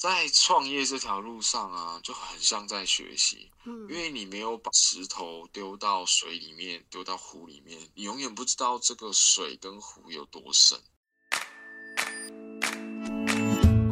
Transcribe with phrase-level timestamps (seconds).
[0.00, 10.78] 在创业这条路上啊，就很像在学习，嗯，因为你没有把石头丢到水里面，丢到湖里面，你永远不知道这个水跟湖有多深。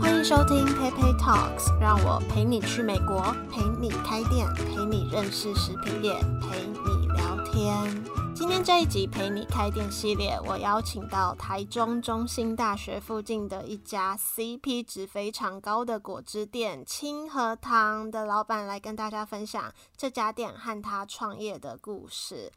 [0.00, 3.20] 欢迎收听 PayPay Talks，让我陪你去美国，
[3.52, 8.27] 陪你开店，陪你认识食品业，陪你聊天。
[8.38, 22.52] 今天这一集陪你开店系列，我邀请到台中中心大学附近的一家 CP 值非常高的果汁店——清和堂的老板来跟大家分享这家店和他创业的故事。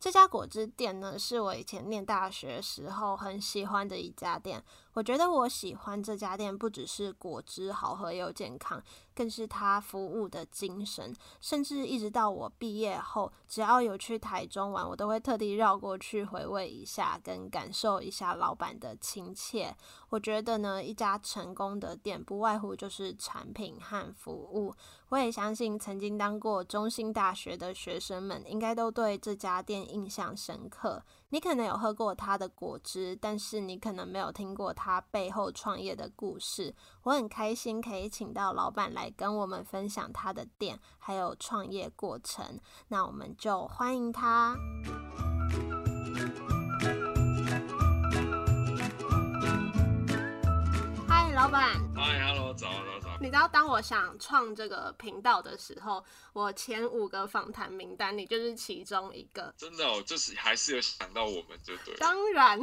[0.00, 4.64] 这家果汁店呢，是我以前念大学时候很喜欢的一家店。
[4.94, 8.82] 我觉得我喜欢这家店，不只是果汁好喝又健康，
[9.14, 11.14] 更是他服务的精神。
[11.40, 19.76] 甚至一直到我毕业后，只要有去台中玩，我都会特地绕过去回味一下，跟感受一下老板的亲切。
[20.08, 24.74] 我觉得呢，一家成功的店不外乎就是产品和服务。
[25.10, 31.02] 我也相信，曾经当过中兴大学的学生们，应该都对这家店印象深刻。
[31.32, 36.74] 你可能有喝过他的果汁，但是你可能没有听过他背后创业的故事。
[37.04, 42.58] 我很开心可以请到老板来跟我们分享他的店，还有创业过程。
[42.88, 44.56] 那我们就欢迎他。
[51.06, 51.80] 嗨，老板。
[51.94, 52.66] 嗨，Hello，早。
[53.20, 59.52] 你知道，当我想创这个频道的时候，我前五个访谈名单，你就是其中一个。
[59.58, 61.94] 真的哦，就是还是有想到我们，就对。
[61.98, 62.58] 当然，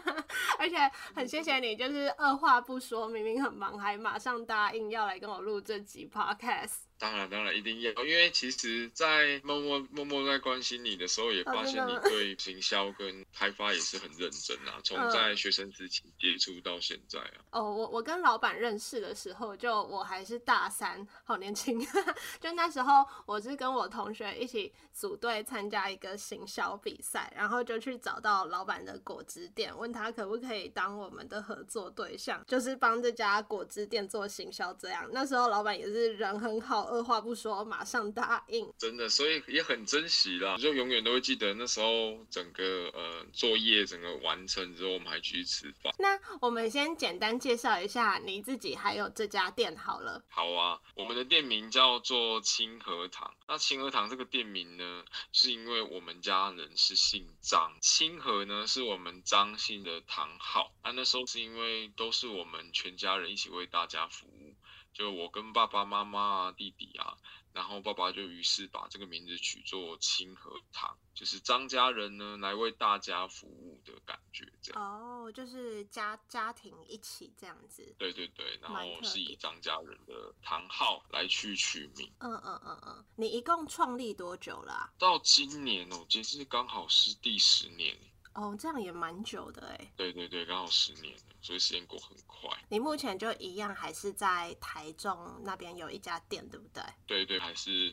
[0.58, 0.76] 而且
[1.14, 6.87] 很谢谢你，就是二话不说，明明很忙，还马上答应要来跟我录这集 Podcast。
[6.98, 14.80] 当然，当然一定要，因为其实，在默默默默在关心你的时候，也发现你对行销跟开发也是很认真啊。
[14.82, 17.38] 从在学生时期接触到现在啊。
[17.52, 21.78] 哦，我我跟老板认识的时候，就我还是大三， 好年轻。
[22.40, 35.08] 就那时候，我是跟我同学一起组队参加一个行销比赛，然后就去找到老板的果汁店，问他可不可以当我们的合作对象，就是帮这家果汁店做行销这样。
[35.12, 36.87] 那时候老板也是人很好。
[36.88, 38.72] 二话不说，马上答应。
[38.78, 45.94] 真的，所以也很珍惜啦，就永远都会记得那时候整个呃作业整个完成之后，我们还去吃饭。
[45.98, 50.22] 那我们先简单介绍一下你自己，还有这家店好了。
[50.28, 53.34] 好啊，我们的店名叫做清河堂。
[53.46, 60.72] 那清河堂这个店名呢，是因为我们家人是姓张，清河呢是我们张姓的堂号。
[60.84, 64.47] 那那时候是因为都是我们全家人一起为大家服务。
[64.92, 67.16] 就我跟爸爸妈妈啊、弟弟啊，
[67.52, 74.82] 然后爸爸就于是把这个名字取作清和堂，就是张家人呢来为大家服务的感觉，这样。
[74.82, 77.94] 哦，就是家家庭一起这样子。
[77.98, 82.12] 对对对，然后是以张家人的堂号来去取名。
[82.18, 84.92] 嗯嗯嗯嗯，你一共创立多久了啊？
[84.98, 87.96] 到今年哦，其实刚好是第十年。
[88.38, 89.92] 哦，这样也蛮久的哎。
[89.96, 92.48] 对对对，刚好十年了，所以时间过很快。
[92.68, 96.80] 你目前就一样，还是在台中那边有一家店，对不对？
[97.04, 97.92] 对对，还是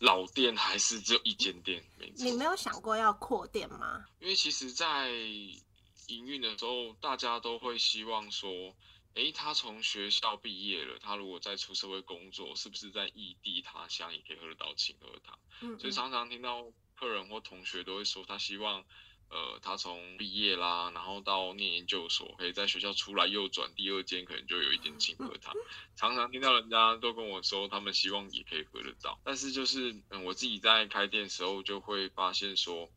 [0.00, 1.80] 老店，还是只有一间店。
[2.16, 4.04] 你没有想过要扩店吗？
[4.18, 5.10] 因为其实，在
[6.08, 8.50] 营运的时候，大家都会希望说，
[9.14, 15.38] 哎，他从学校毕业了，他如果再出社会工作，是不是在异地他乡也可以喝得到清喝汤？
[15.60, 15.78] 嗯嗯。
[15.78, 16.64] 所以常常听到
[16.98, 18.84] 客人或同学都会说，他希望。
[19.34, 25.52] 呃，他从毕业啦，然后到念研究所，可以在学校出来右转第二间，可能就有一间清和他。
[25.96, 29.18] 常常听到人家都跟我说，他们希望也可以喝得到。
[29.24, 32.88] 但是就是，嗯，我自己在开店时候就会发现说，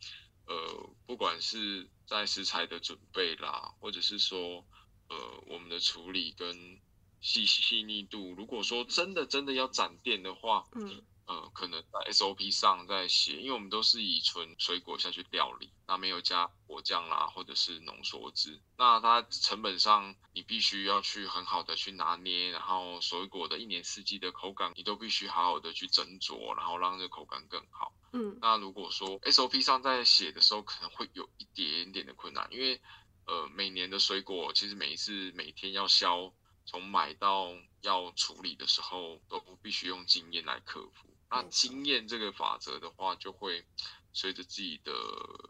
[0.46, 4.64] 呃，不管是在食材的准备啦，或者是说，
[5.10, 6.80] 呃，我们的处理跟
[7.20, 11.02] 细细腻度，如果说真的真的要展店的话，嗯。
[11.28, 27.94] 呃，可能在 SOP 上在写，因为我们都是以纯水果下去料理，那没有加果酱啦，或者是浓缩汁，那它成本上你必须要去很好的去拿捏，然后水果的一年四季的口感，你都必须好好的去斟酌，然后让这口感更好。
[28.14, 32.80] 嗯，那如果说 SOP 上在写的时候，可能会有一点点的困难，因为
[33.26, 36.34] 呃，每年的水果其实每一次每天要削，
[36.66, 37.50] 从买到
[37.82, 41.10] 要处理的时候，都必须用经验来克服。
[41.30, 43.66] 那经验这个法则的话，就会
[44.14, 44.94] 随着自己的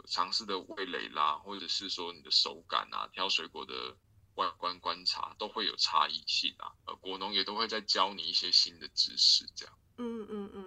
[0.07, 3.95] 尝试的味蕾啦，或者是说你的手感啊，挑水果的
[4.35, 6.71] 外观观察，都会有差异性啊。
[6.85, 9.74] 呃，果农也都会在教你一些新的知识，这样。
[10.00, 10.66] 嗯嗯嗯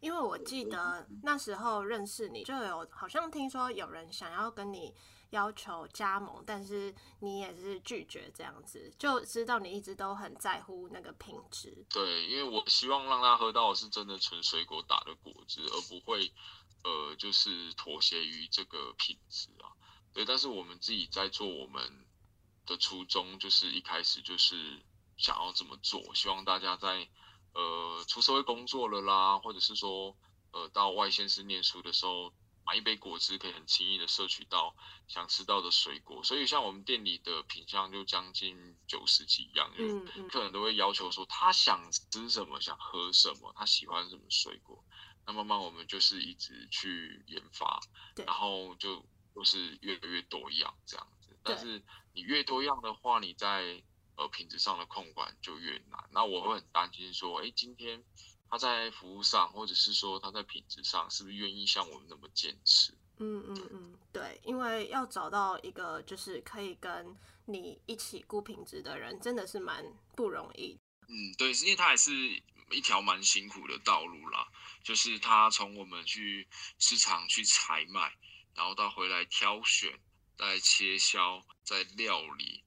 [0.00, 4.94] 因为我记得那时候认识你就有，好像听说有人想要跟你
[5.30, 11.84] 要求加盟，但是你也是拒绝这样子，就知道你一直都很在乎那个品质。
[11.90, 16.32] 对，因为我希望让他喝到的是真的纯水果打的果汁，而不会
[16.84, 19.68] 呃就是妥协于这个品质啊。
[20.14, 22.06] 对，但是我们自己在做我们
[22.64, 24.80] 的初衷，就是一开始就是
[25.16, 27.06] 想要这么做，希望大家在
[27.54, 30.16] 呃出社会工作了啦，或者是说
[30.52, 32.32] 呃到外县市念书的时候。
[32.70, 44.84] 买一杯果汁可以很轻易的摄取到想吃到的水果，所以像我们店里的品相就将近九十几样，嗯，客人都会要求说他想吃什么，想喝什么，他喜欢什么水果。
[45.26, 47.80] 那慢慢我们就是一直去研发，
[48.26, 49.02] 然后就
[49.34, 51.34] 都是越来越多样这样子。
[51.42, 53.82] 但是你越多样的话，你在
[54.18, 56.04] 呃品质上的控管就越难。
[56.12, 58.04] 那我会很担心说，哎，今天。
[58.50, 62.94] 他在服务上，或者是说他在品质上，是不是愿意像我们那么坚持？
[63.18, 69.84] 嗯嗯嗯，对，因为要找到一个就是可以跟你一起顾品质的人，真的是蛮
[70.16, 70.80] 不容易。
[71.08, 72.10] 嗯，对，因为他也是
[72.70, 74.48] 一条蛮辛苦的道路啦。
[74.82, 76.48] 就是他从我们去
[76.78, 78.16] 市场去采买，
[78.54, 80.00] 然后到回来挑选，
[80.38, 82.64] 再切削，再料理。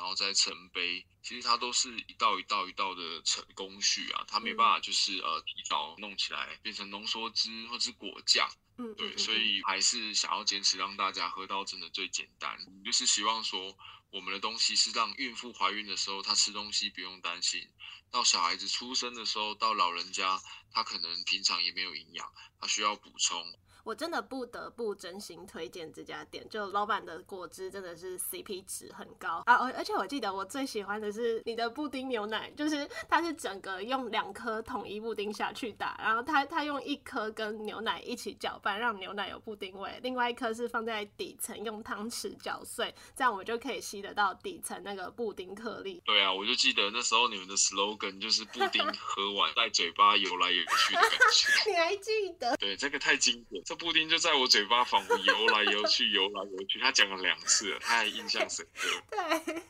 [0.00, 13.76] 然后再盛杯，其实它都是一道一道一道的程工序啊，它没办法就是呃提早弄起来变成浓缩汁或是果酱，嗯，对，所以还是想要坚持让大家喝到真的最简单，就是希望说
[14.10, 17.68] 我们的东西是让孕妇怀孕的时候她吃东西不用担心，
[18.10, 20.40] 到小孩子出生的时候，到老人家
[20.72, 23.52] 他可能平常也没有营养，他需要补充。
[23.84, 29.54] 我真的不得不真心推荐这家店，就老板的果汁真的是 CP 值很高啊！
[29.54, 46.02] 而而且我记得我最喜欢的是你的布丁牛奶，就是它是整个用两颗统一布丁下去打，然后它它用一颗跟牛奶一起搅拌，让牛奶有布丁味，另外一颗是放在底层用汤匙搅碎，这样我们就可以吸得到底层那个布丁颗粒。
[46.04, 52.56] 对啊，我就记得那时候你们的 slogan 就是布丁喝完在嘴巴游来游去的感觉， 你还记得？
[52.56, 53.62] 对，这个太经典。
[53.70, 56.80] 这布丁就在我嘴巴仿佛游来游去，游来游去。
[56.80, 58.88] 他讲了两次了，他还印象深刻。
[59.08, 59.62] 对，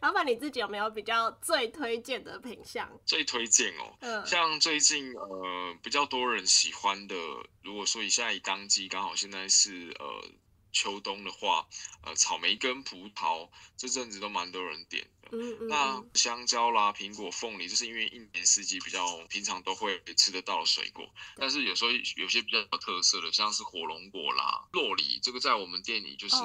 [0.00, 2.90] 老板你自己有没有比较最推荐的品相？
[3.06, 7.14] 最推荐哦，嗯，像最近呃比较多人喜欢的，
[7.62, 10.28] 如果说以现在以当季刚好现在是呃。
[10.74, 11.66] 秋冬的话，
[12.02, 13.48] 呃，草莓跟葡萄
[13.78, 15.28] 这阵子都蛮多人点的。
[15.32, 15.68] 嗯嗯。
[15.68, 21.08] 那香蕉啦、苹果、凤梨，就是因为一年四季比较平常都会吃得到的水果。
[21.36, 26.36] 但是有时候有些比较有特色的，像是火龙果啦、洛梨，这个在我们店里就是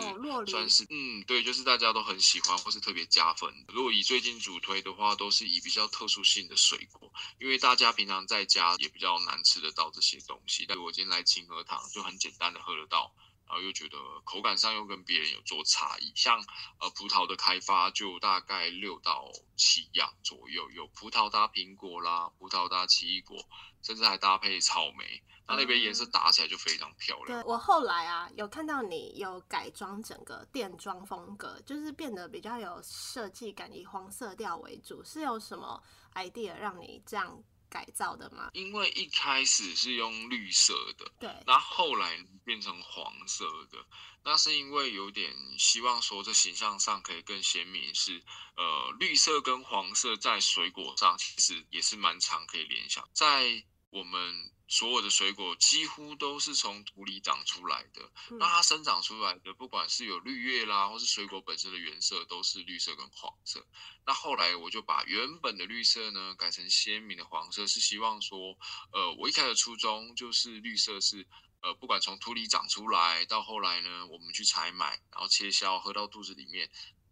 [0.48, 3.52] 算是、哦、嗯，对，就是大家都很喜欢或是特别加分。
[3.68, 10.66] 如果以最近主推的话，都是以比较特殊性的水果，因为大家平常在家也比较难吃得到这些东西。
[10.68, 13.12] 但是我今天来清河堂，就很简单的喝得到。
[13.50, 16.38] 然后又觉得口感上又跟别人有做差异，像
[16.80, 19.26] 呃葡萄的开发就大概六到
[19.58, 23.36] 七样左右，有葡萄搭苹果啦，葡萄搭奇异果，
[23.82, 27.42] 甚至还搭配草莓，那那边颜色打起来就非常漂亮。
[27.42, 35.82] 对，我后来啊有看到你有改装整个店装风格，就是变得比较有设计感，以黄色调为主，是有什么
[36.14, 37.44] idea 让你这样？
[37.70, 38.50] 改造的吗？
[38.54, 43.86] 因为一开始是用绿色的，对，那后来变成黄色的，
[44.24, 48.24] 那是因为有点希望说这形象上可以更鲜明，是
[48.56, 54.52] 呃绿色跟黄色在水果上其实也是蛮常可以联想，在我们。
[54.72, 63.66] 所有的水果几乎都是从土里长出来的，那它生长出来的，不管是有绿叶啦，或是水果本身的原色，都是绿色跟黄色。
[64.06, 68.56] 那后来我就把原本的绿色呢改成鲜明的黄色，是希望说，
[68.94, 71.28] 呃，我一开始初衷就是绿色是，
[71.62, 76.70] 呃，不管从土里长出来，到后来呢，我们去采买，然后切削，喝到肚子里面，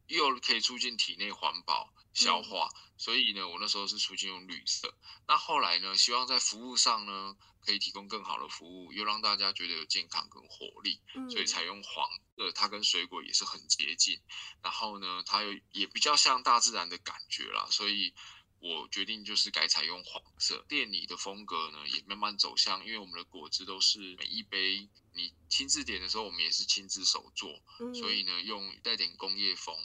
[0.08, 2.70] 又可以促进体内环保消化。
[2.74, 4.92] 嗯所以呢，我那时候是出现用绿色。
[5.28, 11.00] 那后来呢，希望在服务上呢，可以提供更好的服务，又让大家觉得有健康跟活力，
[11.30, 14.20] 所以采用黄色，它跟水果也是很接近。
[14.64, 18.16] 然后呢，它又也比较像大自然的感觉啦，所以
[18.60, 20.66] 我决定就是改采用黄色。
[20.68, 27.62] 店里的风格呢，也慢慢走向，因为我们的果汁都是每一杯你亲自点的时候，我们也是亲自手做，
[27.94, 29.76] 所以呢，用带点工业风，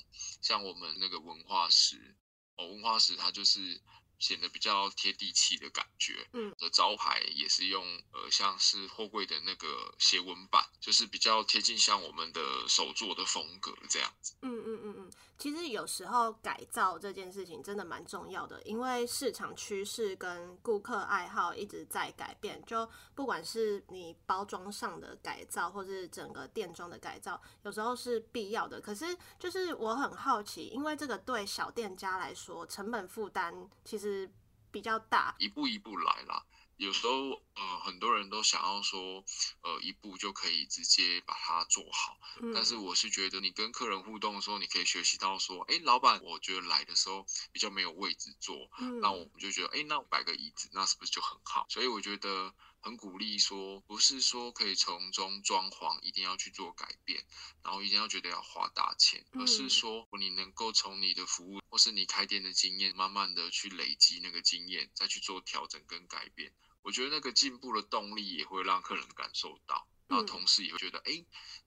[0.41, 2.17] 像我们那个文化石。
[2.57, 3.81] 哦，文化石它就是
[4.19, 6.29] 显得比较贴地气的感觉。
[6.35, 14.35] 嗯，的招牌也是用呃，像是货柜的那个斜纹板，就是比较贴近像我们的手作的风格这样子。
[14.43, 22.63] 嗯嗯嗯嗯，其实有时候改造这件事情真的蛮重要的，因为市场趋势跟顾客爱好一直在改变。
[22.65, 28.81] 就不管是你包装上的改造，或是整个店装的改造，有时候是必要的。
[28.81, 29.05] 可是
[29.39, 34.31] 就是我很好奇，因为这个对小店家来说，成本负担其实
[34.71, 36.45] 比较大，一步一步来啦。
[36.83, 39.25] 有时候，呃，很多人都想要说，
[39.61, 42.19] 呃，一步就可以直接把它做好。
[42.41, 42.53] 嗯。
[42.53, 48.99] 但是我是觉得，你跟客人互动的时候，你可以学习到说，哎，老板，我觉得来的时候比较没有位置坐，嗯。
[49.01, 51.67] 那我们就觉得，哎，那我摆个椅子，那是不是就很好？
[51.69, 52.53] 所以我觉得。
[52.85, 57.25] 很鼓励说，不是说可以从中装潢一定要去做改变，
[57.63, 66.53] 然后一定要觉得要花大钱，而是说你能够从你的服务或是你开店的经验，慢慢的去累积那个经验，再去做调整跟改变。
[66.83, 71.25] 我觉得那个进步的动力也会让客人感受到，然后同时也会觉得，哎，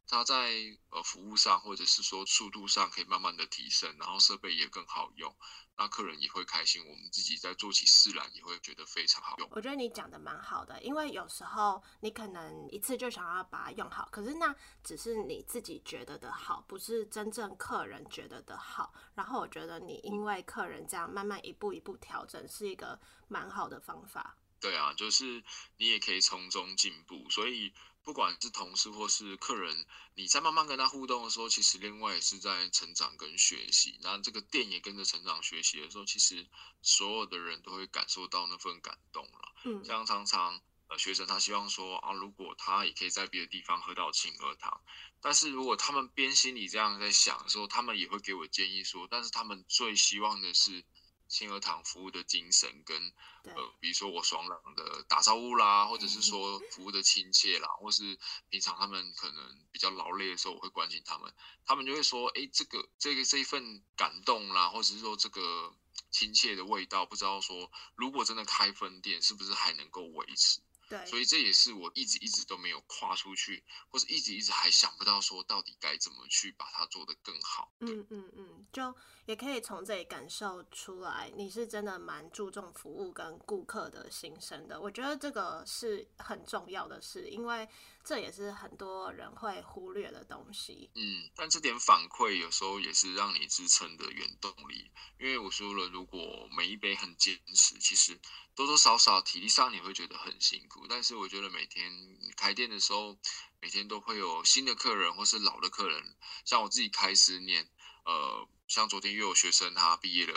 [0.07, 0.51] 他在
[0.89, 5.35] 呃服务上或者是说速度上可以慢慢的提升，然后设备也更好用。
[5.77, 9.49] 那客人也会开心，我们自己在做起事来也会觉得非常好用。
[9.51, 18.93] 我觉得你讲的蛮好的，因为有时候你可能一次就想要把它用好，可是那只是你自己觉得的好，不是真正客人觉得的好。
[19.15, 24.37] 然后我觉得你因为客人这样慢慢一步一步调整，是一个蛮好的方法。
[24.59, 25.43] 对啊，就是
[25.77, 27.73] 你也可以从中进步，所以。
[28.05, 29.83] 不管是同事或是客人，
[30.13, 33.97] 你在慢慢跟他互动的时候，其实另外也是在成长跟学习。
[34.03, 36.45] 那这个店也跟着成长学习的时候，其实
[36.83, 39.55] 所有的人都会感受到那份感动了。
[39.63, 44.81] 嗯，像常常呃学生他希望说啊，如果他也可以在别的地方喝到清河汤，
[45.19, 50.85] 但是如果他们边心里这样在想的时候，他们也会给我建议说，但是他们最希望的是。
[51.27, 53.13] 清河堂服务的精神跟
[53.43, 58.17] 呃，比如说我爽朗的打招呼啦，或者是说服务的亲切啦，或是
[58.49, 61.33] 平常他们可能比较劳累的时候，我会关心他们，
[61.65, 65.75] 他们就会说，哎，这个这个这一份感动啦，或者是说这个
[66.11, 70.61] 亲切的味道，不知道说如果真的开分店，是不是还能够维持？
[70.89, 77.71] 对，所以这也是我一直一直都没有跨出去，或者一直一直还想不到说到底该怎么去把它做得更好。
[77.79, 84.79] 嗯嗯嗯，就也可以从这里感受出来，你是真的蛮注重服务跟顾客的心声的。
[84.79, 87.67] 我觉得这个是很重要的事，因为
[88.05, 90.91] 这也是很多人会忽略的东西。
[90.93, 94.91] 嗯，但这点反馈有时候也是让你支撑的原动力。
[95.19, 98.19] 因为我说了，如果每一杯很坚持，其实。
[98.55, 101.91] 多多少少体力上你会觉得很辛苦，但是我觉得每天
[102.37, 103.17] 开店的时候，
[103.59, 107.67] 每天都会有新的客人或是老的客人，像我自己开十年，
[108.05, 110.33] 呃，像昨天又有学生他毕业了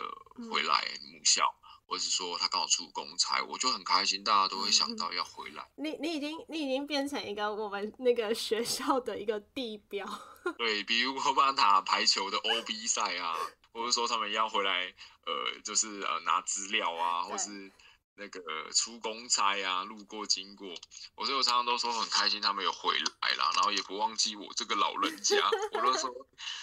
[0.50, 5.66] 回来母校，嗯、或者是说他刚好出公差，我就很开心，大家都会想到要回来。
[5.76, 10.06] 你你已经你已经变成一个我们那个学校的一个地标。
[10.58, 13.34] 对，比如我帮他打排球的 OB 赛啊，
[13.72, 17.72] 或者说他们要回来，呃，就是呃拿资料啊，或是。
[18.18, 18.40] 那个
[18.72, 20.68] 出公差啊，路过经过，
[21.14, 25.36] 我所以我常常都说很开心，他们有回来啦，然后也不忘记我这个老人家。
[25.72, 26.10] 我都说，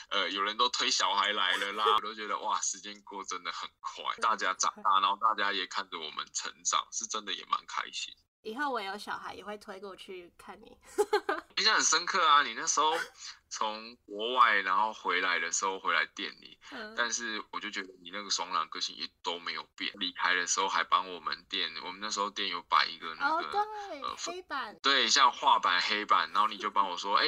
[0.09, 8.13] 呃，有人都推小孩来了啦，我都觉得哇，时间过真的很快，大家长大，然后大家也看着我们成长，是真的也蛮开心。
[8.41, 10.77] 以后我有小孩也会推过去看你，
[11.57, 12.93] 印象很深刻啊，你那时候。
[13.55, 19.93] 从国外然后回来的时候回来店里，嗯，但是我就觉得你那个爽朗个性也都没有变。
[19.95, 23.59] 离开的时候还帮我们店，我们那时候店有摆一个那个、
[24.03, 27.25] 呃黑板，对，像画板黑板，然后你就帮我说，哎，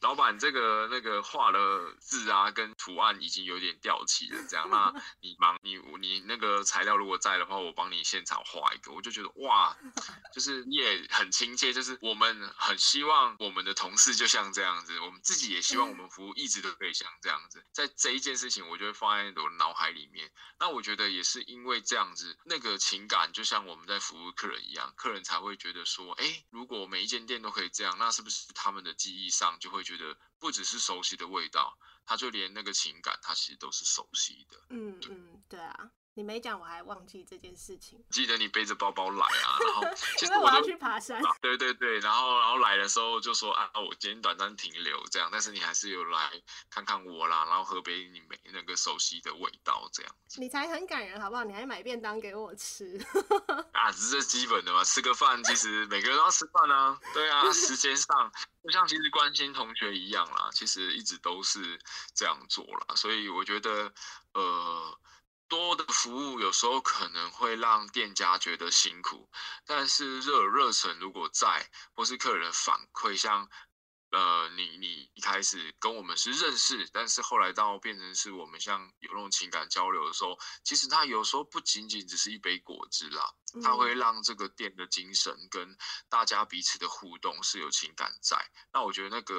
[0.00, 8.92] 老板这个那个画的字啊跟图案已经有点掉漆了，这样，那 你忙你你那个材料如果在的话，我帮你现场画一个。
[8.92, 9.76] 我就觉得哇，
[10.32, 15.63] 就是你也很亲切，就是我们很希望我们的同事就像这样子，我们自己也。
[15.64, 20.30] 希望我们服务一直都可以像这样子，在这一件事情，我就会放在我的脑海里面。
[20.58, 34.66] 那我觉得也是因为这样子，那个情感就像我们在服务客人一样，客人才会觉得说，哎，如果每一间店都可以这样，那是不是他们的记忆上就会觉得不只是熟悉的味道，他就连那个情感，他其实都是熟悉的。
[34.68, 35.90] 嗯嗯，对啊。
[36.16, 38.00] 你没讲，我还忘记这件事情。
[38.10, 39.82] 记得你背着包包来啊，然后
[40.16, 41.20] 其实我要去爬山。
[41.40, 46.30] 对对对，然后然后来的时候就说啊，我今天短暂停留这样，但是你还是有来
[46.70, 50.14] 看看我啦，然后喝杯你没那个熟悉的味道这样。
[50.36, 51.42] 你才很感人好不好？
[51.42, 52.96] 你还买便当给我吃。
[53.74, 56.96] 啊，只是基本的嘛，吃个饭，其实每个人都要吃饭啊。
[57.12, 61.76] 对啊，时间上就像其实关心同学一样啦，其实一直都是
[62.14, 63.92] 这样做啦，所以我觉得
[64.34, 64.96] 呃。
[65.48, 69.30] 多的服务有时候可能会让店家觉得辛苦，
[69.66, 73.48] 但是热热忱如果在，或是客人反馈，像
[74.54, 85.76] 呃，你你一开始跟我们是认识，但是后来到变成是我们像有那种情感交流的时候，其实它有时候不仅仅只是一杯果汁啦，它会让这个店的精神跟
[86.08, 88.36] 大家彼此的互动是有情感在。
[88.72, 89.34] 那我觉得那个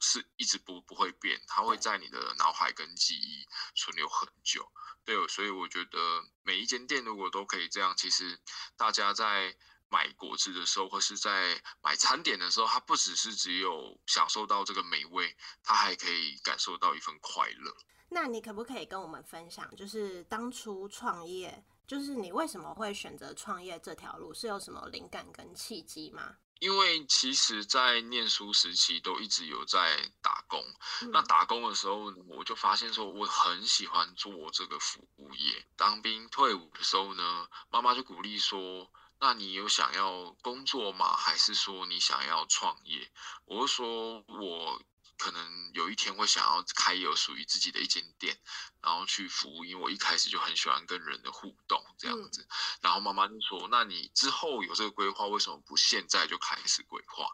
[0.00, 4.70] 是一直不不会变，它会在你的脑海跟记忆存留很久。
[5.04, 5.98] 对，所以我觉得
[6.42, 8.40] 每一间店如果都可以这样，其实
[8.76, 9.56] 大家在。
[9.92, 17.76] 买果汁的时候，或是在买餐点的时候，它不只是只有享受到这个美味，它还可以感受到一份快乐。
[18.08, 26.36] 那你可不可以跟我们分享，就是当初创业，就是你为什么会选择创业这条路，是有什么灵感跟契机吗？
[26.60, 30.64] 因为其实，在念书时期都一直有在打工。
[31.02, 35.66] 嗯、那打工的时候，我就发现说，我很喜欢做这个服务业。
[35.76, 38.90] 当兵退伍的时候呢，妈妈就鼓励说。
[39.24, 41.14] 那你有想要工作吗？
[41.16, 43.08] 还是说你想要创业？
[43.44, 44.82] 我是说，我
[45.16, 48.36] 可能有一天会想要开有属于自己的一间店，
[48.80, 52.48] 然后去服务，因为我一开始就很喜欢跟人的互动这样子。
[52.80, 57.28] 然后妈妈就说：“那你之后有这个规划，为什么不现在就开始规划？”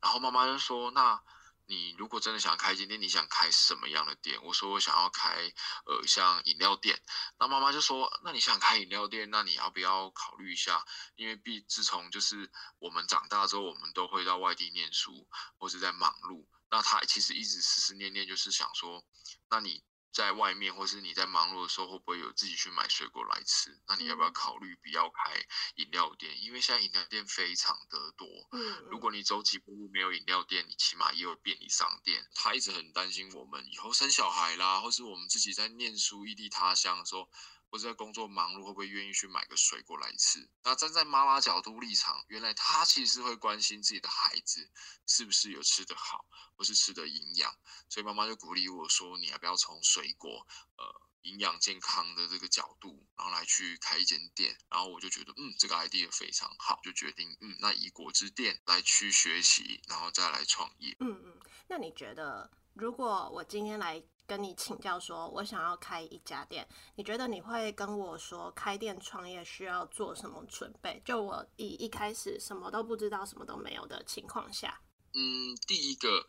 [0.00, 1.20] 然后妈妈就说：“那。”
[1.66, 4.38] 你如果真的想开一间店，你想开什么样的店？
[4.44, 5.52] 我说我想要开
[5.86, 7.00] 呃像饮料店，
[7.38, 10.84] 那妈妈就说，那你想开饮料店，那你要不要考虑一下？
[11.14, 19.04] 因为毕自从就是我们长大之后，我们都会到外地念书或是在忙碌，那他其实一直思思念念就是想说，
[19.48, 19.82] 那你。
[20.14, 23.76] 在外面，或是你在忙碌的时候，会不会有自己去买水果来吃？
[23.88, 25.34] 那你要不要考虑不要开
[25.74, 26.40] 饮料店？
[26.40, 28.26] 因为现在饮料店非常的多。
[28.52, 32.24] 嗯，如果你走几步路没有饮料店，你起码也有便利商店。
[32.34, 37.28] 他一直很担心我们以后生小孩啦，或是我们自己在念书异地他乡的时候。
[37.74, 40.48] 或者在工作忙碌，会不会愿意去买个水果来吃？
[40.62, 44.70] 那站在妈妈角度立场，原来她其实会关心自己的孩子
[45.08, 46.24] 是不是有吃得好，
[46.56, 47.52] 或是吃得营养。
[47.88, 50.84] 所以妈妈就鼓励我说：“你要不要从水果，呃，
[51.22, 60.96] 营养健康的这个角度，然后来去开一间店？”然后我就觉得，嗯，这个 idea 非常好，就决定，嗯，那以果汁店来去学习，然后再来创业。
[61.00, 64.00] 嗯嗯，那你觉得，如果我今天来？
[64.26, 66.66] 跟你请教说，我想要开一家店，
[66.96, 71.02] 你觉得你会跟我说开店创业需要做什么准备？
[71.04, 74.80] 就我一一开始什么都不知道、什么都没有的情况下，
[75.12, 76.26] 嗯，第一个，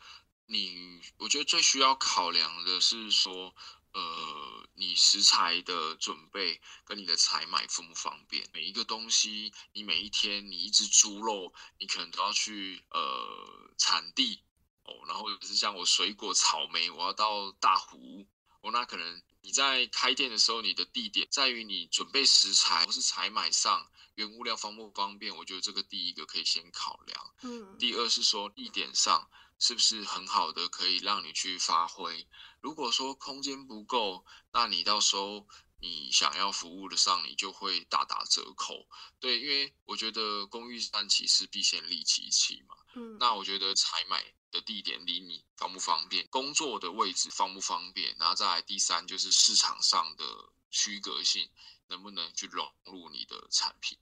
[0.48, 3.56] 你我觉得最需要考量的是说，
[3.94, 8.46] 呃，你食材的准备跟你的采买方不方便？
[8.54, 14.42] 每一个东西，你每一天你一只猪肉，你可能都要去呃产地。
[14.86, 18.26] 哦，然后是像我水果草莓，我要到大湖。
[18.62, 25.36] 哦，那可能你在开店的时候，你的地点在于你准备食材或是采买上原物料方不方便？
[25.36, 27.34] 我觉得这个第一个可以先考量。
[27.44, 27.78] 嗯。
[27.78, 32.28] 第二是说地点上是不是很好的，可以让你去发挥。
[32.60, 35.48] 如果说空间不够，那你到时候
[35.80, 38.88] 你想要服务的上，你就会大打折扣。
[39.20, 42.76] 对，因为我觉得工欲善其事，必先利其器嘛。
[42.96, 43.18] 嗯。
[43.20, 44.34] 那我觉得采买。
[44.52, 46.26] 的地点离你方不方便？
[46.30, 48.16] 工作的位置方不方便？
[48.18, 50.24] 然后再来第三就是市场上的
[50.72, 51.50] 区隔性
[51.88, 53.98] 能不能去融入你的产品？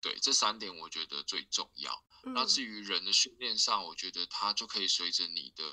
[0.00, 2.02] 对，这三点我觉得最重要。
[2.22, 5.64] 那至于人的训练上，我觉得它就可以随着你的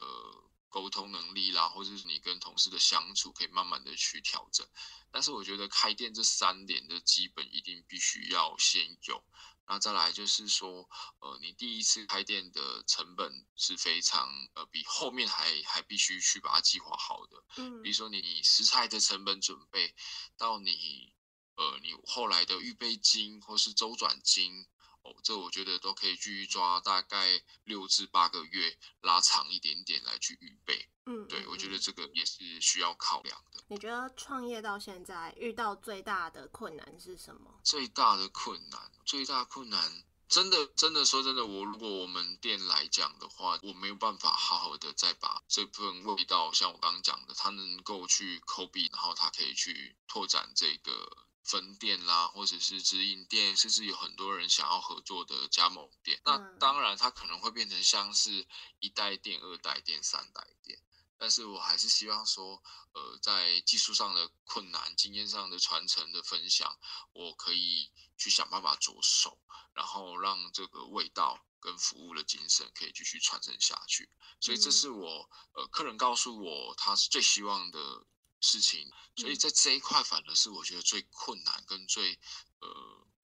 [0.76, 4.68] 沟通能力啦，或者是你跟同事的相处，可以慢慢的去调整。
[5.10, 9.24] 但是我觉得开店这三点的基本一定必须要先有。
[9.70, 17.42] 那再来就是说，呃，你第一次开店的成本是非常，呃，比后面还还必须去把它计划好的。
[17.56, 19.96] 嗯，比如说你食材的成本准备，
[20.36, 21.16] 到你，
[21.56, 24.68] 呃，你后来的预备金或是周转金。
[25.06, 30.90] 哦，这我觉得都可以继续抓，大概六至八个月，拉长一点点来去预备。
[31.06, 33.64] 嗯，对，我觉得这个也是需要考量的。
[33.68, 37.62] 你觉得创业到现在遇到最大的困难是什么？
[37.64, 51.28] 最大的困难，最大困难，真的，真的说真的，我如果我们店来讲的话，我没有办法好好的再把这份味道，像我刚刚讲的，它能够去 copy，然后它可以去拓展这个。
[51.46, 56.20] 分店啦，或者是直营店，甚至有很多人想要合作的加盟店。
[56.26, 58.48] 那当然，它可能会变成像是
[58.80, 60.80] 一代店、二代店、三代店。
[61.18, 62.62] 但是我还是希望说，
[62.94, 66.78] 呃，在技术上的困难、经验上的传承的分享，
[67.14, 69.38] 我可以去想办法着手，
[69.74, 74.10] 然后让这个味道跟服务的精神可以继续传承下去。
[74.42, 78.08] 所以这是我，呃，客人告诉我他是最希望的。
[78.46, 82.18] 事情，所以在这一块反而是我觉得最困难跟最
[82.62, 82.70] 呃。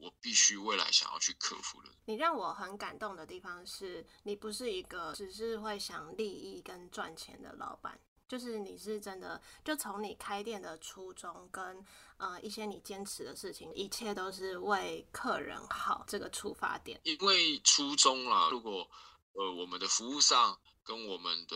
[0.02, 1.90] 我必须未来想要去克服的。
[2.06, 11.86] 你让我很感动的地方是，你不是一个只是会想利益跟赚钱的老板，就是你是真的，就从你开店的初衷跟
[12.18, 17.00] 呃一些你坚持的事情，一切都是为客人好这个出发点。
[17.04, 18.90] 因为初衷啦，如果
[19.34, 21.56] 呃我们的服务上跟我们的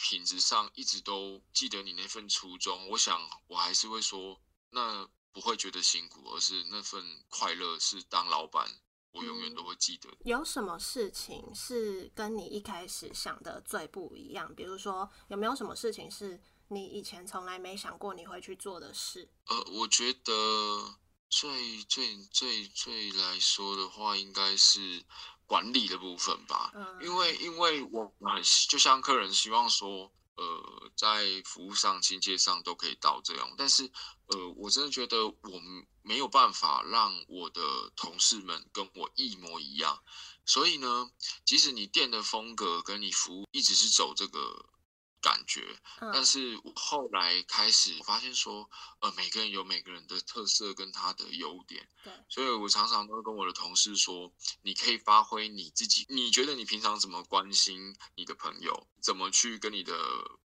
[0.00, 5.08] 品质上一直都记得你那份初衷，我想我还是会说那。
[5.32, 8.68] 不会觉得辛苦，而是那份快乐是当老板，
[9.12, 10.10] 我永远都会记得。
[10.10, 14.52] 嗯，有什么事情是跟你一开始想的最不一样？
[14.56, 19.30] 比如说，有没有什么事情是你以前从来没想过你会去做的事？
[19.46, 25.04] 呃，我觉得最最最最来说的话，应该是
[25.50, 26.70] 管理的部分吧。
[26.74, 30.12] 嗯，因为因为我很就像客人希望说。
[30.36, 33.84] 呃，在服务上、亲切上都可以到这样，但是，
[34.28, 35.60] 呃，我真的觉得我
[36.00, 37.60] 没有办法让我的
[37.94, 40.02] 同事们跟我一模一样，
[40.46, 41.10] 所以呢，
[41.44, 44.64] 即使你店的风格跟你服务一直是走这个。
[45.20, 45.62] 感觉，
[46.12, 48.68] 但是我后来开始发现说，
[49.00, 59.94] 呃，每个人有每个人的特色跟他的优点，对，所以我常常都会跟我的同事说，你可以发挥你自己，你觉得你平常怎么关心你的朋友，怎么去跟你的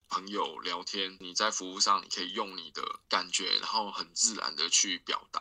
[0.08, 5.40] 朋友聊天，你在服务上你可以用你的感觉，然后很自然的去表达。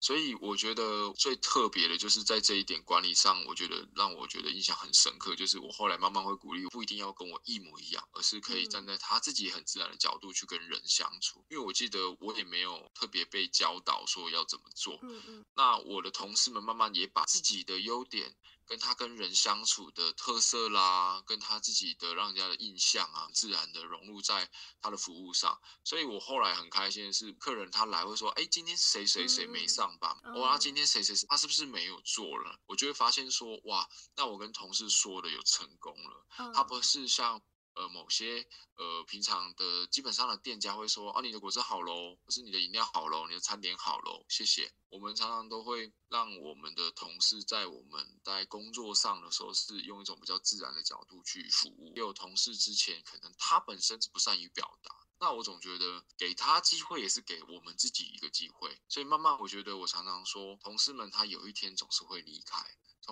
[0.00, 11.44] 所以我觉得最特别的就是在这一点管理上，我觉得让我觉得印象很深刻，就是我后来慢慢会鼓励，不一定要跟我一模一样，而是可以站在他自己很自然的角度去跟人相处。
[11.50, 14.98] 因为我记得我也没有特别被教导说要怎么做。
[15.02, 15.44] 嗯嗯。
[15.54, 18.34] 那我的同事们慢慢也把自己的优点。
[18.70, 24.48] 跟他跟人相处的特色啦，跟他自己的让人家的印象啊，自然的融入在
[24.80, 25.60] 他的服务上。
[25.82, 30.16] 所以我后来很开心的是，客人他来会说，哎，今天谁谁谁没上班？
[30.36, 32.60] 哇，今天谁谁谁他是不是没有做了？
[32.66, 36.52] 我就会发现说，哇，那我跟同事说的有成功了。
[36.54, 37.42] 他不是像。
[37.80, 44.70] 呃，某些呃平常的基本上的店家会说，啊，你的果汁好喽，或是你的饮料好喽，你的餐点好喽，谢谢。
[44.90, 51.92] 我们常常都会让我们的同事在我们在工作上的时候，是用一种比较自然的角度去服务。
[51.96, 58.78] 也有同事之前可能他本身是不善于表达，那我总觉得给他机会也是给我们自己一个机会。
[58.90, 62.58] 所以慢慢我觉得我常常说，同事们他有一天总是会离开。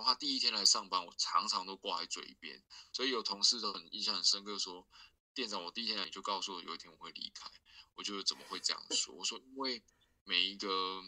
[0.04, 4.86] 他第一天来上班，我常常都挂在嘴边，所以有同事都很印象很深刻，说
[5.34, 7.50] 店长，我第一天来你就告诉我有一天我会离开，
[7.94, 9.14] 我就怎么会这样说？
[9.14, 9.82] 我说因为
[10.24, 11.02] 每一个。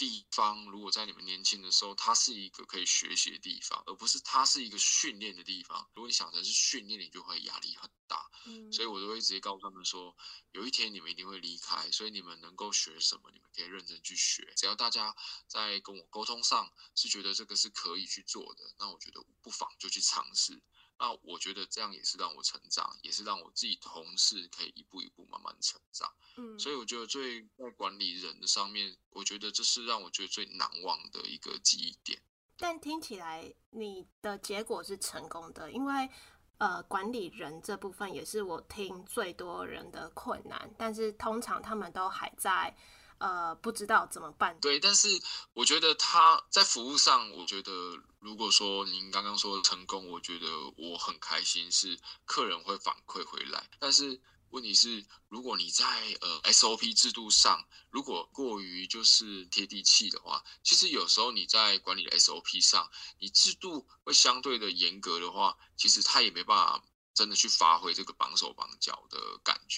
[0.00, 5.90] 地方如果在你们年轻的时候，它是一个可以学习的地方，而不是它是一个训练的地方。
[5.92, 8.30] 如果你想成是训练，你就会压力很大。
[8.46, 10.16] 嗯，所以我都会直接告诉他们说，
[10.52, 14.54] 有一天你们一定会离开，所以你们能够学什么，你们可以认真去学。
[14.56, 15.14] 只要大家
[15.46, 20.62] 在跟我沟通上是觉得这个是可以去做的，那我觉得不妨就去尝试。
[21.00, 26.12] 那我觉得这样也是让我成长，也是让我自己同事可以一步一步慢慢成长。
[26.36, 32.20] 嗯，所以我觉得最在管理人的上面，我觉得这是让我觉得最难忘的一个记忆点。
[32.58, 36.10] 但听起来你的结果是成功的，因为
[36.58, 42.76] 呃，管理人这部分也是我听最多人的困难，但是通常他们都还在。
[43.20, 44.58] 呃，不知道怎么办。
[44.60, 45.08] 对，但是
[45.52, 47.70] 我觉得他在服务上，我觉得
[48.18, 50.46] 如果说您刚刚说的成功，我觉得
[50.78, 53.68] 我很开心，是客人会反馈回来。
[53.78, 55.84] 但是问题是，如果你在
[56.22, 66.82] 呃 SOP 制度上，如果过于就是贴地气的话，其实有时候你在管理的 SOP 上，你制度会相对的严格的话，其实他也没办法。
[67.12, 68.99] 真的去发挥这个绑手绑脚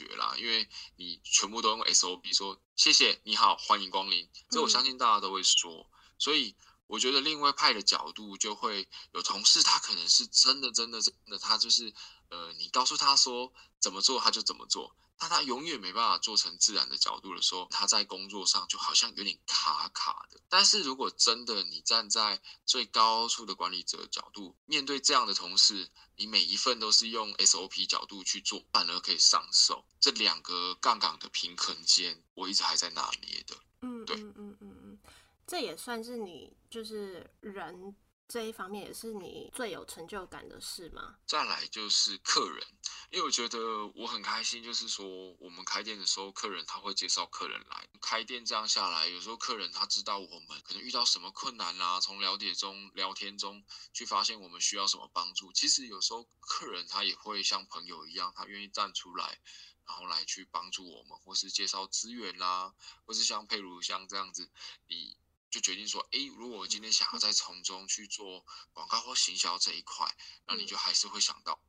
[0.02, 5.88] 觉啦，因为你全部都用 SOP 说谢谢你好欢迎光临，这我相信大家都会说，
[6.18, 11.92] 所以我觉得另外派的角度就会有同事他可能是真的真的真的他就是
[12.30, 14.96] 呃你告诉他说怎么做他就怎么做。
[15.22, 20.40] 但他永远没办法做成自然的角度的时候，他在工作上就好像有点卡卡的。
[20.48, 29.84] 但是如果真的你站在最高处的管理者角度，面对这样的同事，你每一份都是用 SOP 角度去做，反而可以上手。
[30.00, 33.56] 这两个杠杆的平衡间，我一直还在拿捏的。
[33.82, 34.98] 嗯，对，嗯嗯嗯嗯，
[35.46, 37.94] 这也算是你就是人。
[38.32, 41.16] 这一方面也是你最有成就感的事吗？
[41.26, 42.66] 再来就是客人，
[43.10, 45.06] 因为我觉得我很开心，就是说
[45.38, 47.86] 我们开店的时候，客人他会介绍客人来。
[48.00, 55.52] 开店这样下来，有时候客人他知道我们可能遇到什么困难啦，从了解中、聊天中去发现我们需要什么帮助。
[55.52, 59.38] 其实有时候客人他也会像朋友一样，他愿意站出来
[59.84, 62.72] 然后来去帮助我们，或是介绍资源啦，
[63.04, 64.50] 或是像佩如像这样子，
[64.88, 65.18] 你
[65.52, 71.60] 就决定说，诶，如果我今天想要在从中去做广告或行销这一块，那你就还是会想到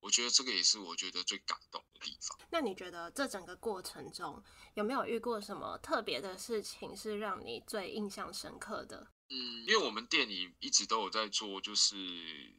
[0.00, 2.38] 我觉得这个也是我觉得最感动的地方。
[2.50, 4.42] 那你觉得这整个过程中
[4.74, 9.08] 有没有遇过什么特别的事情是让你最印象深刻的？
[9.28, 11.96] 嗯，因为我们店里一直都有在做，就是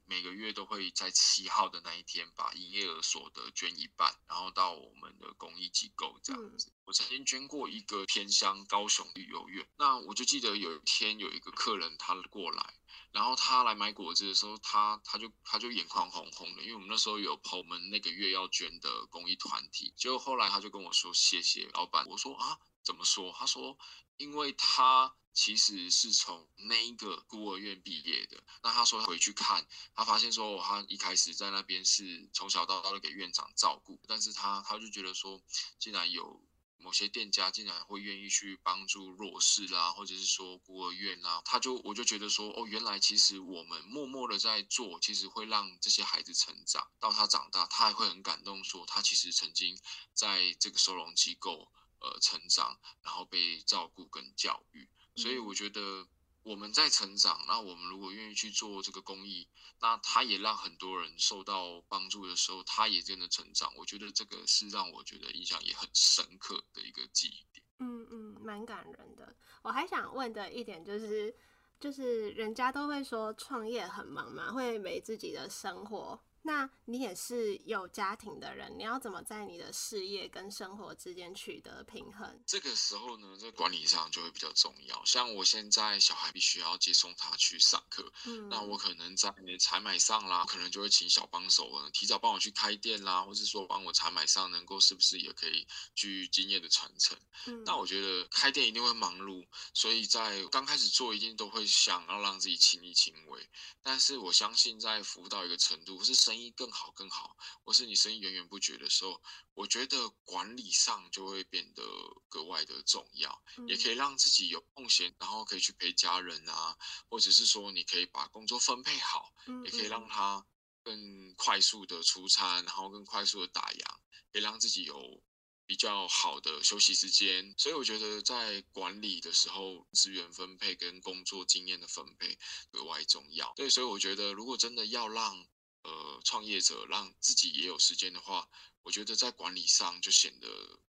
[0.05, 6.73] 每个月都会在七号的那一天把营业额所得捐一半，然后到我们的公益机构这样子。
[6.83, 12.73] 我曾经捐过一个偏乡高雄旅游院，那我就记得有一天有一个客人他过来，
[13.11, 23.33] 然后他来买果汁的时候，他他就他就眼眶红红的，因为我们那时候有跑我们那个月要捐的公益团体，结果后来他就跟我说谢谢老板，我说啊怎么说？
[23.37, 23.77] 他说
[24.17, 25.15] 因为他。
[25.37, 28.43] 其实是从那一个孤儿院毕业的。
[28.63, 35.39] 那他说他回去看，他发现说，他一开始在那边是从小到大都给院长照顾，但是他他就觉得说，
[35.77, 36.41] 竟然有
[36.79, 49.77] 某些店家竟然会愿意去帮助弱势啦，或者是说孤儿院啦，他就我就觉得说，哦，原来其实我们默默的在做，其实会让这些孩子成长，到他长大，他还会很感动，说他其实曾经
[50.13, 54.87] 在这个收容机构呃成长，然后被照顾跟教育。
[55.15, 56.07] 所以我觉得
[56.47, 59.49] 我们在成长，那我们如果愿意去做这个公益，
[59.81, 63.69] 那他也让很多人受到帮助的时候，他也真的成长。
[63.75, 67.65] 我觉得这个是让我觉得印象也很深刻的一个记忆点。
[67.79, 69.35] 嗯嗯，蛮感人的。
[69.61, 71.35] 我还想问的一点就是，
[71.81, 76.17] 就是人家都会说创业很忙嘛，会没自己的生活。
[76.47, 82.41] 那你也是有家庭的人，你要怎么在你的事业跟生活之间取得平衡？
[82.45, 85.03] 这个时候呢，在管理上就会比较重要。
[85.03, 89.29] 像我现在小孩必须要接送他去上课，嗯，那我可能在
[89.59, 97.17] 采买上啦，可能就会请小帮手呢，提早帮我去开店啦，或是说帮我采买上，能够是不是也可以去经验的传承？
[97.47, 103.49] 嗯，那我觉得开店一定会忙碌，所以在刚开始做一定都会想要让自己亲力亲为。
[103.83, 109.21] 但是我相信在服务到一个程度，是生意更好更好，或是你生意源源不绝的时候，
[109.53, 111.83] 我觉得管理上就会变得
[112.29, 116.77] 格外的重要，嗯、也可以让自己有空闲，然后可以去陪家人啊，
[117.09, 119.33] 或者是说你可以把工作分配好，
[119.65, 120.45] 也可以让他
[120.83, 123.83] 更快速的出餐，然后更快速的打烊，
[124.31, 125.21] 可以让自己有
[125.65, 127.53] 比较好的休息时间。
[127.57, 132.39] 所以我觉得在管理的时候，资源分配跟工作经验的分配
[132.71, 133.51] 格外重要。
[133.57, 135.45] 对，所以我觉得如果真的要让
[135.87, 138.45] 呃，创业者让自己也有时间的话，
[138.83, 140.47] 我觉得在管理上就显得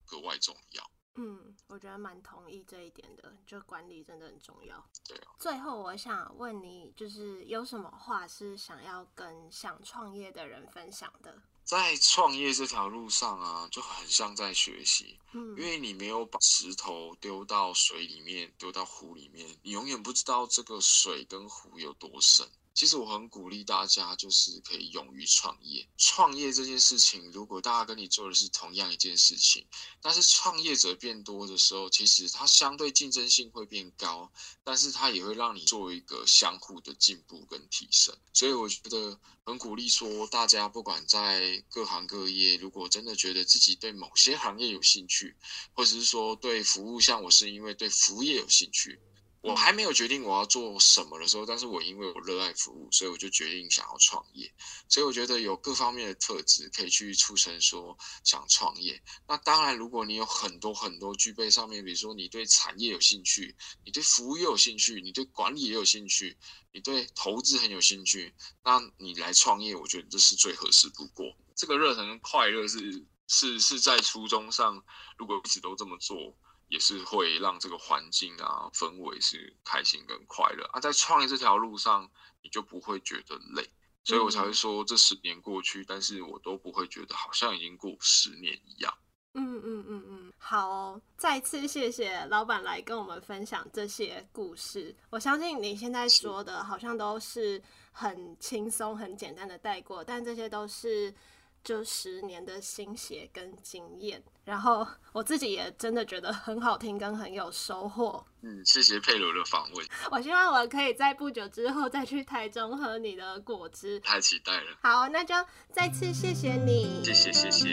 [0.05, 0.89] 格外重要。
[1.17, 4.89] 嗯，我觉得蛮同意这一点的，就管理真的很重要。
[5.09, 5.35] 对啊。
[5.39, 11.43] 最后，我想问你，就是有什么话是想要跟想创业的人分享的？
[11.65, 15.19] 在创业这条路上啊，就很像在学习。
[15.33, 22.49] 嗯，因为你没有把石头丢到水里面，丢到湖里面，你永远不知道这个水跟湖有多深。
[22.75, 25.89] 其实我很鼓励大家，就是可以勇于创业。
[25.97, 29.65] 创业这件事情，如果大家跟你做的是同样一件事情，
[30.03, 34.31] 但是创业者变多的时候，其实它相对竞争性会变高，
[34.65, 38.13] 但是它也会让你做一个相互的进步跟提升。
[38.33, 45.37] 所以我觉得很鼓励说，大家不管在各行各业，如果真的觉得自己对某些行业有兴趣，
[45.75, 48.99] 或者是说对服务，像我是因为对服务业有兴趣。
[49.45, 54.51] 我还没有决定我要做什么的时候，但是我因为我热爱服务，所以我就决定想要创业。
[54.89, 59.03] 所以我觉得有各方面的特质可以去促成说想创业。
[59.29, 63.55] 那当然，如果你有很多很多具备上面，比如说你对产业有兴趣，
[63.85, 66.39] 你对服务也有兴趣，你对管理也有兴趣，
[66.73, 68.33] 你对投资很有兴趣，
[68.65, 71.37] 那你来创业，我觉得这是最合适不过。
[71.55, 74.83] 这个热忱跟快乐是是是在初衷上，
[75.19, 76.35] 如果一直都这么做。
[76.75, 82.11] 也是会让这个环境啊氛围是开心跟快乐啊，在创业这条路上，
[82.43, 83.71] 你就不会觉得累，
[84.03, 88.93] 所以我才会说这十年过去，但是我都不会觉得好像已经过十年一样。
[89.35, 94.93] 嗯嗯嗯嗯，好哦，再次谢谢老板来跟我们分享这些故事。
[95.11, 101.15] 我相信你现在说的好像都是很轻松、很简单的带过，但这些都是。
[101.65, 108.23] 就十年的心血跟经验，然后我自己也真的觉得很好听，跟很有收获。
[108.43, 109.87] 嗯，谢谢佩罗的访问。
[110.11, 114.77] 我希望我可以在不久之后再去台中喝你的果汁，太期待了。
[114.83, 115.35] 好，那就
[115.73, 117.03] 再次谢谢你。
[117.03, 117.67] 谢谢，谢谢。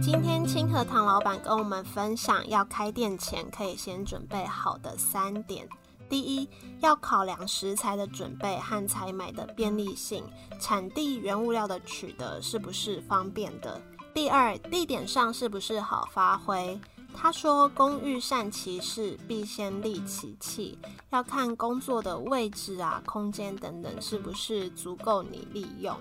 [0.00, 5.68] 今天清河堂老板跟我们分享，要开店前可以先准备好的三点。
[6.14, 6.48] 第一，
[6.78, 10.22] 要考量食材的准备和采买的便利性，
[10.60, 13.82] 产地原物料的取得是不是方便的。
[14.14, 16.78] 第二，地点上是不是好发挥。
[17.12, 20.78] 他说：“工欲善其事，必先利其器。
[21.10, 25.96] 要看工作的位置啊、空间等等，是不是足够你利用。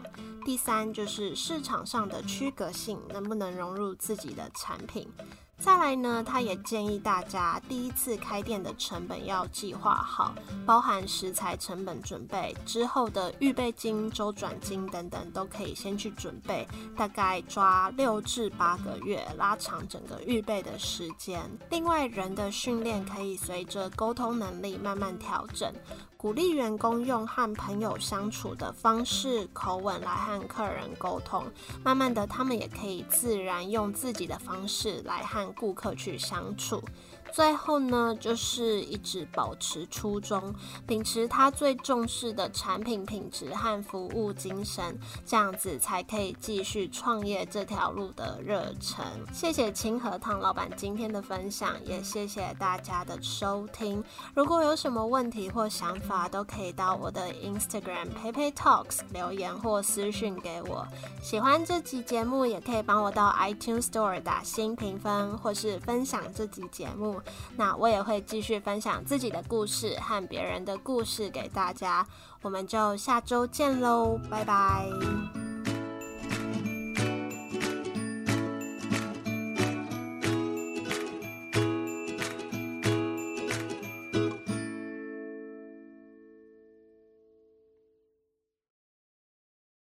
[0.45, 5.11] 第三，就是市场上的区隔性，能不能融入自己的产品。”
[5.63, 21.41] 再来呢，他也建议大家第一次开店的成本要计划好，包含食材成本准备之后的预备金、周转金等等，都可以先去准备，大概抓六至八个月，拉长整个预备的时间。
[21.69, 25.73] 另外，人的训练可以随着沟通能力慢慢调整。
[26.23, 31.43] 鼓励员工用和朋友相处的方式、口吻来和客人沟通，
[31.83, 36.81] 慢慢的，他们也可以自然用自己的方式来和顾客去相处。
[37.33, 40.53] 最后呢，就是一直保持初衷，
[40.85, 49.03] 秉持他最重视的产品品质和服务精神，这样子才可以继续创业这条路的热忱。
[49.33, 54.03] 谢谢清河汤老板今天的分享，也谢谢大家的收听。
[54.35, 60.85] 如果有什么问题或想法，都可以到我的 Instagram Pei Talks 留言或私讯给我。
[61.19, 67.22] 喜欢这集节目，也可以帮我到 iTunes Store 打新评分，或是分享这集节目。
[67.55, 72.05] 那我也会继续分享自己的故事和别人的故事给大家，
[72.41, 75.52] 我们就下周见喽，拜拜。